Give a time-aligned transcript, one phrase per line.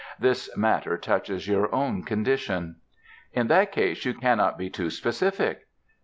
[0.17, 2.77] This matter touches your own condition."
[3.33, 5.67] "In that case you cannot be too specific."